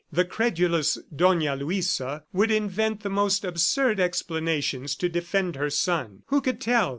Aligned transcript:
The 0.11 0.25
credulous 0.25 0.97
Dona 1.15 1.55
Luisa 1.55 2.23
would 2.33 2.49
invent 2.49 3.01
the 3.03 3.09
most 3.11 3.45
absurd 3.45 3.99
explanations 3.99 4.95
to 4.95 5.07
defend 5.09 5.55
her 5.57 5.69
son. 5.69 6.23
Who 6.25 6.41
could 6.41 6.59
tell? 6.59 6.89